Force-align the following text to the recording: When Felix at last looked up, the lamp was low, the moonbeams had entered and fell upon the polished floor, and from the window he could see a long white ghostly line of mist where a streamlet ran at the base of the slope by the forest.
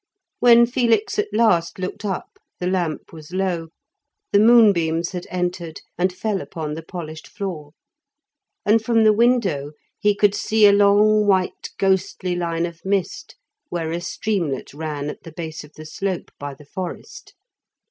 When 0.39 0.65
Felix 0.65 1.19
at 1.19 1.31
last 1.31 1.77
looked 1.77 2.03
up, 2.05 2.39
the 2.59 2.65
lamp 2.65 3.13
was 3.13 3.31
low, 3.33 3.67
the 4.31 4.39
moonbeams 4.39 5.11
had 5.11 5.27
entered 5.29 5.81
and 5.95 6.11
fell 6.11 6.41
upon 6.41 6.73
the 6.73 6.81
polished 6.81 7.27
floor, 7.27 7.73
and 8.65 8.83
from 8.83 9.03
the 9.03 9.13
window 9.13 9.73
he 9.99 10.15
could 10.15 10.33
see 10.33 10.65
a 10.65 10.73
long 10.73 11.27
white 11.27 11.69
ghostly 11.77 12.35
line 12.35 12.65
of 12.65 12.81
mist 12.83 13.35
where 13.69 13.91
a 13.91 14.01
streamlet 14.01 14.73
ran 14.73 15.07
at 15.07 15.21
the 15.21 15.33
base 15.33 15.63
of 15.63 15.73
the 15.73 15.85
slope 15.85 16.31
by 16.39 16.55
the 16.55 16.65
forest. 16.65 17.35